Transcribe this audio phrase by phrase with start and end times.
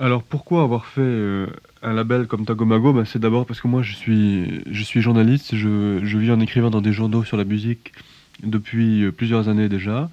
[0.00, 1.46] Alors pourquoi avoir fait euh,
[1.82, 2.92] un label comme Tagomago?
[2.92, 6.70] Ben, C'est d'abord parce que moi je suis, je suis journaliste, je, vis en écrivant
[6.70, 7.92] dans des journaux sur la musique
[8.44, 10.08] depuis euh, plusieurs années déjà,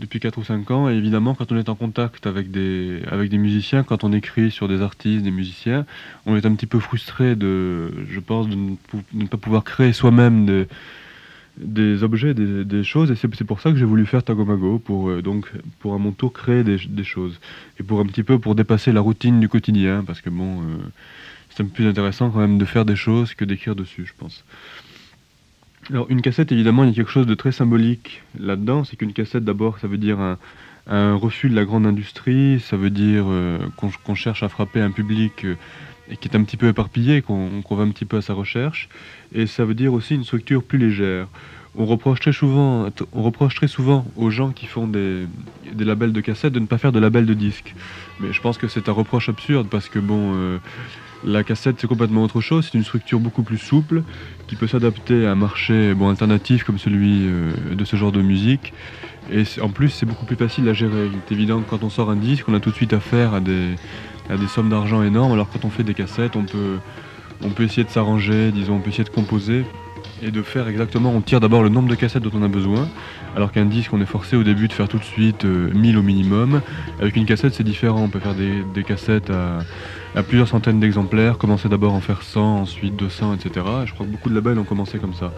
[0.00, 0.90] depuis 4 ou 5 ans.
[0.90, 4.50] Et évidemment, quand on est en contact avec des, avec des musiciens, quand on écrit
[4.50, 5.86] sur des artistes, des musiciens,
[6.26, 9.62] on est un petit peu frustré de, je pense, de ne, de ne pas pouvoir
[9.62, 10.66] créer soi-même des,
[11.58, 13.10] des objets, des, choses.
[13.10, 15.50] Et c'est pour ça que j'ai voulu faire Tagomago, pour, euh, donc,
[15.80, 17.40] pour à mon tour créer des, choses.
[17.80, 20.64] Et pour un petit peu pour dépasser la routine du quotidien, parce que bon, euh,
[21.50, 24.12] c'est un peu plus intéressant quand même de faire des choses que d'écrire dessus, je
[24.16, 24.44] pense.
[25.90, 28.84] Alors une cassette, évidemment, il y a quelque chose de très symbolique là-dedans.
[28.84, 30.36] C'est qu'une cassette, d'abord, ça veut dire un,
[30.88, 35.44] refus de la grande industrie, ça veut dire euh, qu'on cherche à frapper un public
[36.10, 38.88] et qui est un petit peu éparpillé, qu'on va un petit peu à sa recherche.
[39.34, 41.26] Et ça veut dire aussi une structure plus légère.
[41.78, 45.26] On reproche très souvent, on reproche très souvent aux gens qui font des,
[45.78, 47.74] labels de cassettes de ne pas faire de labels de disques.
[48.20, 50.58] Mais je pense que c'est un reproche absurde parce que bon, euh,
[51.22, 52.70] la cassette c'est complètement autre chose.
[52.70, 54.04] C'est une structure beaucoup plus souple
[54.46, 58.22] qui peut s'adapter à un marché bon, alternatif comme celui euh, de ce genre de
[58.22, 58.72] musique.
[59.30, 61.06] Et en plus, c'est beaucoup plus facile à gérer.
[61.06, 63.34] Il est évident que quand on sort un disque, on a tout de suite affaire
[63.34, 63.74] à des,
[64.30, 65.32] à des sommes d'argent énormes.
[65.32, 66.78] Alors quand on fait des cassettes, on peut,
[67.44, 69.64] on peut essayer de s'arranger, disons, on peut essayer de composer
[70.22, 71.12] et de faire exactement.
[71.14, 72.88] On tire d'abord le nombre de cassettes dont on a besoin,
[73.34, 75.98] alors qu'un disque, on est forcé au début de faire tout de suite euh, 1000
[75.98, 76.62] au minimum.
[77.00, 78.02] Avec une cassette, c'est différent.
[78.02, 82.60] On peut faire des, cassettes à, plusieurs centaines d'exemplaires, commencer d'abord à en faire 100,
[82.62, 83.66] ensuite 200, etc.
[83.82, 85.32] Et je crois que beaucoup de labels ont commencé comme ça.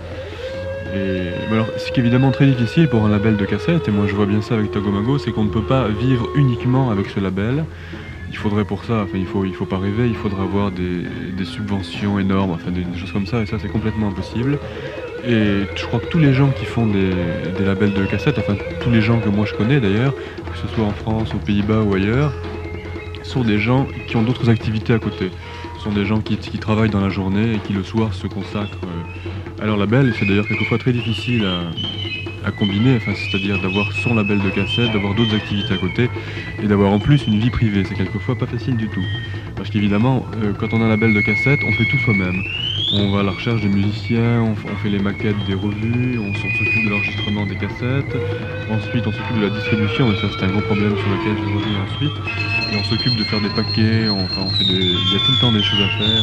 [1.50, 4.14] Alors, ce qui est évidemment très difficile pour un label de cassette, et moi je
[4.14, 7.64] vois bien ça avec Tagomago, c'est qu'on ne peut pas vivre uniquement avec ce label.
[8.30, 11.02] Il faudrait pour ça, enfin il faut, il faut pas rêver, il faudrait avoir des,
[11.36, 14.58] des subventions énormes, enfin des, choses comme ça, et ça c'est complètement impossible.
[15.26, 17.10] Et je crois que tous les gens qui font des,
[17.58, 20.68] des labels de cassettes, enfin tous les gens que moi je connais d'ailleurs, que ce
[20.74, 22.32] soit en France, aux Pays-Bas ou ailleurs,
[23.28, 25.30] sont des gens qui ont d'autres activités à côté.
[25.76, 28.26] Ce sont des gens qui, qui travaillent dans la journée et qui le soir se
[28.26, 30.08] consacrent euh, à leur label.
[30.08, 31.70] Et c'est d'ailleurs quelquefois très difficile à,
[32.44, 36.08] à combiner, enfin, c'est-à-dire d'avoir son label de cassette, d'avoir d'autres activités à côté
[36.62, 37.84] et d'avoir en plus une vie privée.
[37.84, 39.04] C'est quelquefois pas facile du tout.
[39.56, 42.42] Parce qu'évidemment, euh, quand on a un label de cassette, on fait tout soi-même.
[42.92, 46.84] On va à la recherche des musiciens, on, fait les maquettes des revues, on, s'occupe
[46.84, 48.16] de l'enregistrement des cassettes.
[48.70, 51.54] Ensuite, on s'occupe de la distribution, et ça c'est un gros problème sur lequel je
[51.54, 52.12] revenir ensuite.
[52.72, 55.20] Et on s'occupe de faire des paquets, on, enfin, on fait des, il y a
[55.26, 56.22] tout le temps des choses à faire.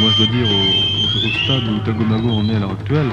[0.00, 3.08] Moi je dois dire, au, au- au stade où Tagomago en est à l'heure actuelle,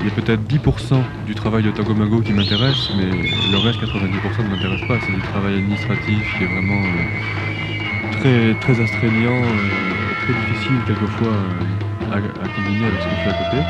[0.00, 4.44] il y a peut-être 10% du travail de Tagomago qui m'intéresse, mais le reste, 90%
[4.44, 4.98] ne m'intéresse pas.
[5.06, 11.32] C'est du travail administratif qui est vraiment euh, très, très astreignant, euh, très difficile quelquefois
[11.32, 13.62] euh, à, combiner avec ce qu'on fait à côté.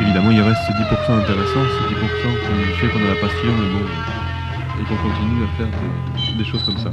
[0.00, 3.72] Évidemment, il reste ces 10% intéressants, ces 10% qui fait qu'on a la passion et,
[3.72, 3.86] bon,
[4.80, 6.90] et qu'on continue à faire des choses comme ça.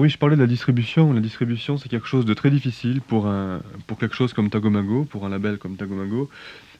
[0.00, 1.12] Oui, je parlais de la distribution.
[1.12, 5.04] La distribution, c'est quelque chose de très difficile pour, un, pour quelque chose comme Tagomago,
[5.04, 6.30] pour un label comme Tagomago,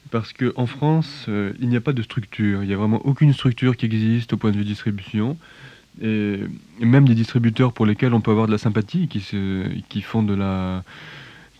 [0.09, 2.63] parce qu'en France, euh, il n'y a pas de structure.
[2.63, 5.37] Il n'y a vraiment aucune structure qui existe au point de vue distribution.
[6.01, 6.39] Et,
[6.79, 10.01] et même des distributeurs pour lesquels on peut avoir de la sympathie, qui, se, qui
[10.01, 10.83] font de la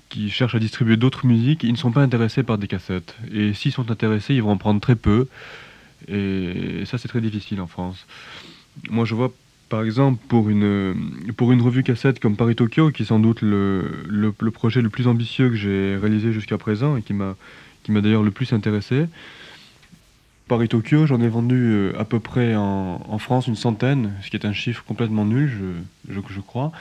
[0.09, 3.15] qui cherchent à distribuer d'autres musiques, ils ne sont pas intéressés par des cassettes.
[3.31, 5.27] Et s'ils sont intéressés, ils vont en prendre très peu.
[6.07, 8.07] Et ça, c'est très difficile en France.
[8.89, 9.31] Moi, je vois
[9.71, 10.93] par exemple, pour une,
[11.37, 14.89] pour une revue cassette comme Paris Tokyo, qui est sans doute le, le, projet le
[14.89, 17.35] plus ambitieux que j'ai réalisé jusqu'à présent et qui m'a
[17.87, 19.05] d'ailleurs le plus intéressé.
[20.49, 24.29] Paris Tokyo, j'en ai vendu euh, à peu près en, en, France une centaine, ce
[24.29, 26.73] qui est un chiffre complètement nul, je, je, je crois.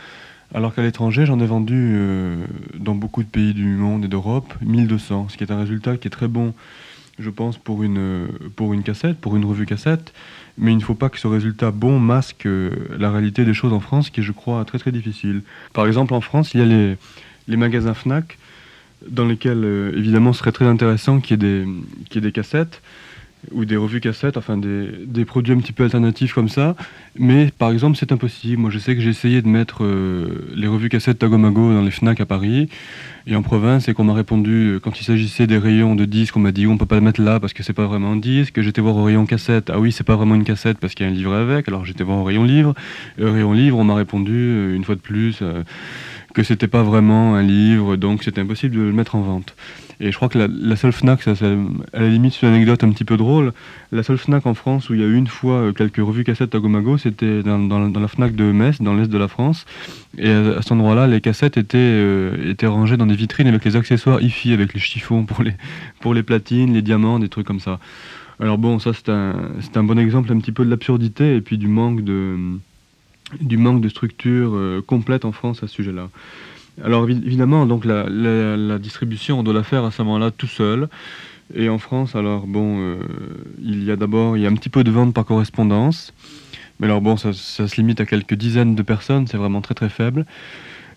[0.53, 4.53] Alors qu'à l'étranger, j'en ai vendu euh, dans beaucoup de pays du monde et d'Europe
[4.63, 6.55] 1200, ce qui est un résultat qui est très bon,
[7.21, 8.29] je pense, pour une,
[8.85, 10.13] cassette, pour une revue cassette
[10.59, 12.47] mais il ne faut pas que ce résultat bon masque
[12.99, 15.43] la réalité des choses en France, qui est, je crois, très très difficile.
[15.73, 16.67] Par exemple, en France, il y a
[17.47, 18.37] les, magasins Fnac,
[19.09, 22.83] dans lesquels, euh, évidemment, ce serait très intéressant qu'il y ait des cassettes,
[23.53, 26.77] ou des revues cassettes, enfin des, des, produits un petit peu alternatifs comme ça.
[27.19, 28.61] Mais par exemple, c'est impossible.
[28.61, 31.91] Moi, je sais que j'ai essayé de mettre euh, les revues cassettes Tagomago dans les
[31.91, 32.69] Fnac à Paris
[33.27, 36.41] et en province, et qu'on m'a répondu, quand il s'agissait des rayons de disques, on
[36.41, 38.61] m'a dit on peut pas le mettre là parce que c'est pas vraiment un disque.
[38.61, 41.09] J'étais voir au rayon cassette, ah oui, c'est pas vraiment une cassette parce qu'il y
[41.09, 41.69] a un livre avec.
[41.69, 42.75] Alors j'étais voir au rayon livre.
[43.19, 45.63] Et au rayon livre, on m'a répondu, une fois de plus, euh,
[46.35, 49.55] que c'était pas vraiment un livre, donc c'était impossible de le mettre en vente.
[50.03, 51.35] Et je crois que la, seule Fnac, à
[52.01, 53.53] la limite c'est une anecdote un petit peu drôle,
[53.93, 56.25] la seule Fnac en France où il y a eu une fois euh, quelques revues
[56.25, 59.67] cassettes Tagomago, c'était dans, la Fnac de Metz, dans l'est de la France.
[60.17, 63.77] Et à, cet endroit-là, les cassettes étaient, euh, étaient rangées dans des vitrines avec les
[63.77, 65.53] accessoires IFI, avec les chiffons pour les,
[66.01, 67.79] pour les platines, les diamants, des trucs comme ça.
[68.41, 69.35] Alors bon, ça c'est un,
[69.75, 72.39] un bon exemple un petit peu de l'absurdité et puis du manque de,
[73.41, 76.09] du manque de structure euh, complète en France à ce sujet-là.
[76.85, 80.89] Alors évidemment, donc la, distribution, on doit la faire à ce moment-là tout seul.
[81.55, 82.97] Et en France, alors bon, euh,
[83.61, 86.15] il y a d'abord, il y a un petit peu de vente par correspondance.
[86.79, 89.89] Mais alors bon, ça, se limite à quelques dizaines de personnes, c'est vraiment très très
[89.89, 90.25] faible.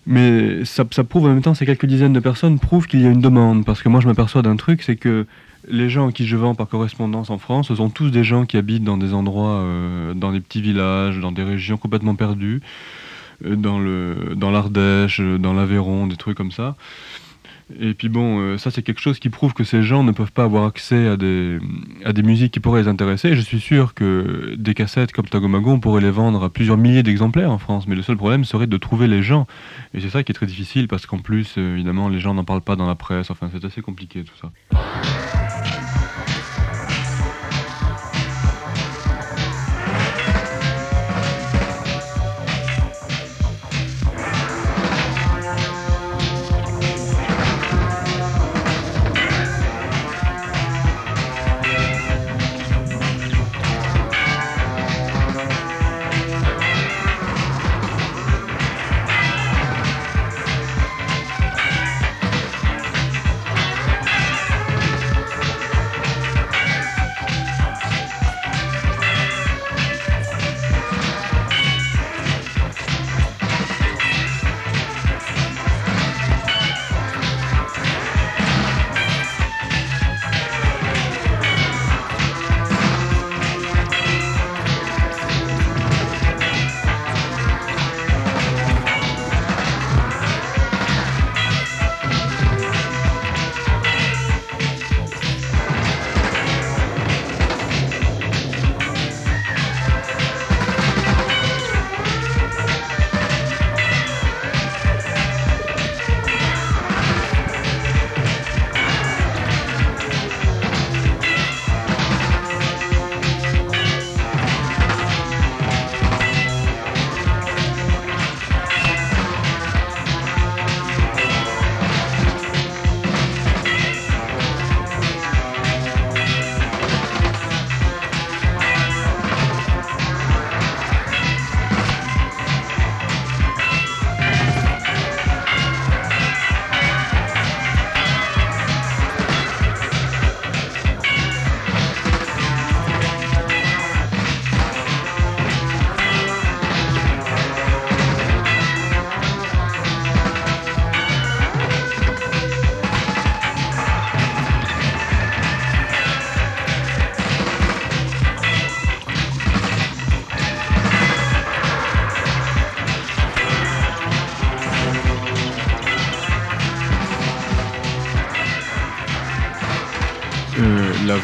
[0.06, 3.06] Mais ça, ça, prouve en même temps, ces quelques dizaines de personnes prouvent qu'il y
[3.06, 3.64] a une demande.
[3.64, 5.26] Parce que moi, je m'aperçois d'un truc, c'est que
[5.68, 8.46] les gens à qui je vends par correspondance en France, ce sont tous des gens
[8.46, 12.60] qui habitent dans des endroits, euh, dans des petits villages, dans des régions complètement perdues.
[13.44, 16.76] Euh, dans l'Ardèche, euh, dans l'Aveyron, des trucs comme ça.
[17.80, 20.44] Et puis bon, ça c'est quelque chose qui prouve que ces gens ne peuvent pas
[20.44, 21.58] avoir accès à des,
[22.04, 23.34] à des musiques qui pourraient les intéresser.
[23.34, 27.02] Je suis sûr que des cassettes comme Tagomago, on pourrait les vendre à plusieurs milliers
[27.02, 27.88] d'exemplaires en France.
[27.88, 29.46] Mais le seul problème serait de trouver les gens.
[29.94, 32.60] Et c'est ça qui est très difficile parce qu'en plus, évidemment, les gens n'en parlent
[32.60, 33.30] pas dans la presse.
[33.30, 34.52] Enfin, c'est assez compliqué tout ça.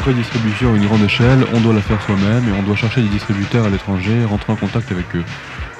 [0.01, 3.03] Vraie distribution à une grande échelle, on doit la faire soi-même et on doit chercher
[3.03, 5.25] des distributeurs à l'étranger, rentrer en contact avec eux.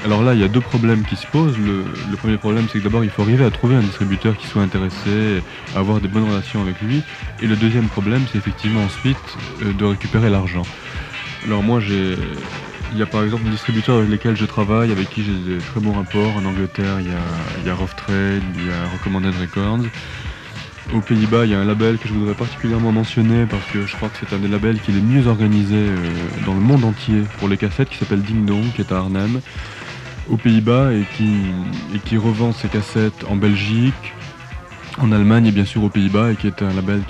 [0.05, 1.57] Alors là, il y a deux problèmes qui se posent.
[1.59, 4.63] Le, premier problème, c'est que d'abord, il faut arriver à trouver un distributeur qui soit
[4.63, 5.43] intéressé,
[5.75, 7.03] avoir des bonnes relations avec lui.
[7.41, 9.17] Et le deuxième problème, c'est effectivement ensuite
[9.63, 10.63] euh, de récupérer l'argent.
[11.47, 12.17] Alors moi, j'ai...
[12.93, 15.59] Il y a par exemple des distributeurs avec lesquels je travaille, avec qui j'ai des
[15.59, 16.37] très bons rapports.
[16.37, 19.87] En Angleterre, il y a, il y a Rough Trade, il y a Recommended Records.
[20.95, 23.95] Aux Pays-Bas, il y a un label que je voudrais particulièrement mentionner parce que je
[23.95, 25.97] crois que c'est un des labels qui est le mieux organisé euh,
[26.47, 29.41] dans le monde entier pour les cassettes qui s'appelle Ding Dong, qui est à Arnhem,
[30.29, 34.15] aux Pays-Bas et qui, revend ses cassettes en Belgique,
[34.99, 37.03] en Allemagne et bien sûr aux Pays-Bas et qui est un label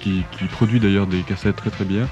[0.00, 2.06] qui, produit d'ailleurs des cassettes très très bien,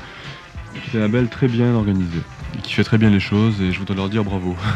[0.73, 2.19] qui est un label très bien organisé
[2.63, 4.57] qui fait très bien les choses et je voudrais leur dire bravo.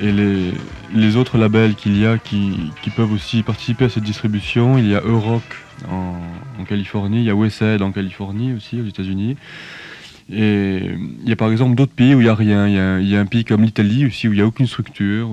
[0.00, 4.88] Et les, autres labels qu'il y a qui, peuvent aussi participer à cette distribution, il
[4.88, 5.42] y a Euroc
[5.90, 6.20] en,
[6.68, 9.36] Californie, il y a Westside en Californie aussi, aux États-Unis.
[10.30, 10.82] Et
[11.22, 12.68] il y a par exemple d'autres pays où il n'y a rien.
[12.68, 14.46] Il y a, il y a un pays comme l'Italie aussi où il n'y a
[14.46, 15.30] aucune structure.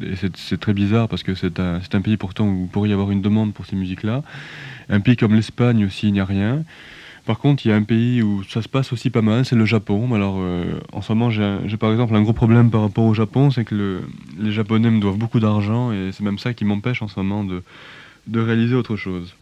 [0.00, 2.92] Et c'est très bizarre parce que c'est un, un, pays pourtant où il pourrait y
[2.92, 4.22] avoir une demande pour ces musiques-là.
[4.88, 6.62] Un pays comme l'Espagne aussi, il n'y a rien.
[7.26, 9.56] Par contre, il y a un pays où ça se passe aussi pas mal, c'est
[9.56, 10.14] le Japon.
[10.14, 13.50] Alors, euh, en ce moment, j'ai par exemple un gros problème par rapport au Japon,
[13.50, 14.00] c'est que
[14.38, 17.44] les Japonais me doivent beaucoup d'argent et c'est même ça qui m'empêche en ce moment
[17.44, 19.34] de réaliser autre chose.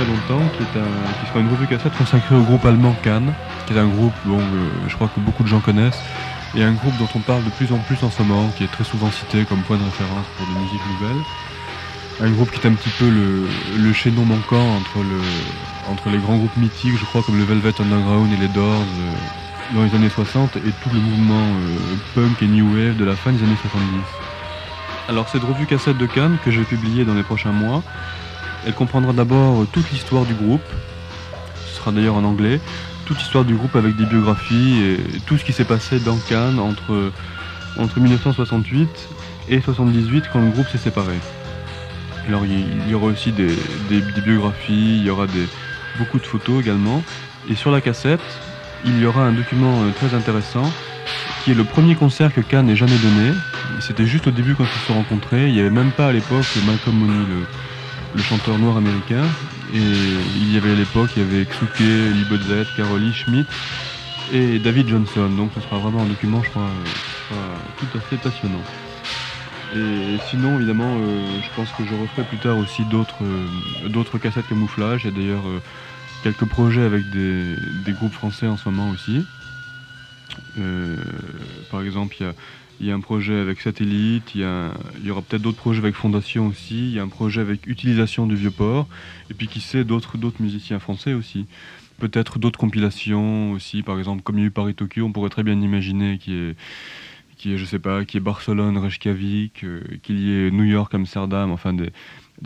[0.00, 3.34] Très longtemps, qui, est un, qui sera une revue cassette consacrée au groupe allemand Cannes,
[3.66, 6.00] qui est un groupe dont euh, je crois que beaucoup de gens connaissent,
[6.56, 8.72] et un groupe dont on parle de plus en plus en ce moment, qui est
[8.72, 11.22] très souvent cité comme point de référence pour des musiques nouvelles.
[12.22, 15.20] Un groupe qui est un petit peu le, chaînon manquant entre, le,
[15.90, 19.74] entre les grands groupes mythiques, je crois, comme le Velvet Underground et les Doors euh,
[19.74, 23.16] dans les années 60, et tout le mouvement euh, punk et new wave de la
[23.16, 23.84] fin des années 70.
[25.08, 27.82] Alors cette revue cassette de Cannes, que je vais publier dans les prochains mois,
[28.66, 30.60] elle comprendra d'abord toute l'histoire du groupe,
[31.66, 32.60] ce sera d'ailleurs en anglais,
[33.06, 36.58] toute l'histoire du groupe avec des biographies et tout ce qui s'est passé dans Cannes
[36.58, 37.10] entre,
[37.78, 38.88] entre 1968
[39.48, 41.14] et 78 quand le groupe s'est séparé.
[42.28, 43.48] Alors il y aura aussi des,
[44.24, 45.26] biographies, il y aura
[45.98, 47.02] beaucoup de photos également.
[47.48, 48.20] Et sur la cassette,
[48.84, 50.70] il y aura un document euh, très intéressant
[51.44, 53.32] qui est le premier concert que Cannes ait jamais donné.
[53.80, 55.48] C'était juste au début quand ils se sont rencontrés.
[55.48, 57.46] Il n'y avait même pas à l'époque Malcolm Mooney, le,
[58.14, 59.24] le chanteur noir américain.
[59.72, 63.48] Et il y avait à l'époque, il y avait Xuke, Lee Bodzet, Caroli, Schmidt
[64.32, 65.28] et David Johnson.
[65.28, 66.68] Donc ce sera vraiment un document, je crois,
[67.32, 67.34] euh,
[67.78, 68.62] tout à fait passionnant.
[69.76, 74.48] Et sinon, évidemment, euh, je pense que je referai plus tard aussi d'autres euh, cassettes
[74.48, 75.02] camouflage.
[75.04, 75.44] Il y a d'ailleurs
[76.24, 79.24] quelques projets avec des, des, groupes français en ce moment aussi.
[81.70, 82.32] par exemple, il y a
[82.80, 85.94] il y a un projet avec Satellite, il y, y aura peut-être d'autres projets avec
[85.94, 88.88] Fondation aussi, il y a un projet avec Utilisation du Vieux-Port,
[89.30, 91.46] et puis qui sait, d'autres, musiciens français aussi.
[91.98, 95.28] Peut-être d'autres compilations aussi, par exemple, comme il y a eu Paris Tokyo, on pourrait
[95.28, 96.56] très bien imaginer qui est,
[97.36, 101.74] qui est je sais pas, Barcelone, Reykjavik, euh, qu'il y ait New York, Amsterdam, enfin
[101.74, 101.90] des,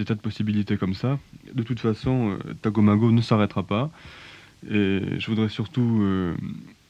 [0.04, 1.20] tas de possibilités comme ça.
[1.54, 3.90] De toute façon, euh, Tagomago ne s'arrêtera pas.
[4.68, 6.34] Et je voudrais surtout, euh,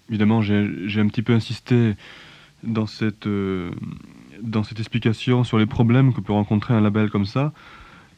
[0.08, 1.94] évidemment, j'ai un petit peu insisté
[2.66, 3.70] dans cette, euh,
[4.42, 7.52] dans cette explication sur les problèmes que peut rencontrer un label comme ça,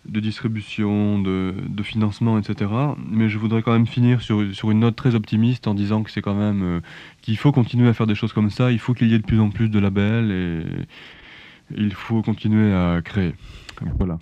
[0.08, 2.70] de distribution, de, de financement, etc.
[3.10, 6.10] Mais je voudrais quand même finir sur, sur une note très optimiste en disant que
[6.10, 6.80] c'est quand même euh,
[7.22, 9.26] qu'il faut continuer à faire des choses comme ça, il faut qu'il y ait de
[9.26, 13.34] plus en plus de labels et il faut continuer à créer.
[13.98, 14.18] Voilà.